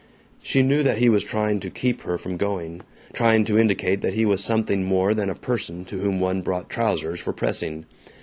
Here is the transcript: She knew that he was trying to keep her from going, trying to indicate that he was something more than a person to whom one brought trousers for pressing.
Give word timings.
She 0.41 0.63
knew 0.63 0.81
that 0.81 0.97
he 0.97 1.09
was 1.09 1.23
trying 1.23 1.59
to 1.59 1.69
keep 1.69 2.01
her 2.01 2.17
from 2.17 2.35
going, 2.35 2.81
trying 3.13 3.45
to 3.45 3.59
indicate 3.59 4.01
that 4.01 4.15
he 4.15 4.25
was 4.25 4.43
something 4.43 4.83
more 4.83 5.13
than 5.13 5.29
a 5.29 5.35
person 5.35 5.85
to 5.85 5.99
whom 5.99 6.19
one 6.19 6.41
brought 6.41 6.71
trousers 6.71 7.19
for 7.19 7.33
pressing. 7.33 7.85